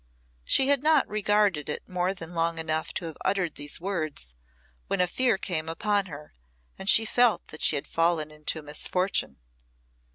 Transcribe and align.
She 0.43 0.69
had 0.69 0.81
not 0.81 1.07
regarded 1.07 1.69
it 1.69 1.87
more 1.87 2.11
than 2.15 2.33
long 2.33 2.57
enough 2.57 2.91
to 2.95 3.05
have 3.05 3.17
uttered 3.23 3.53
these 3.53 3.79
words, 3.79 4.33
when 4.87 4.99
a 4.99 5.05
fear 5.05 5.37
came 5.37 5.69
upon 5.69 6.07
her, 6.07 6.33
and 6.79 6.89
she 6.89 7.05
felt 7.05 7.49
that 7.49 7.61
she 7.61 7.75
had 7.75 7.85
fallen 7.85 8.31
into 8.31 8.63
misfortune. 8.63 9.37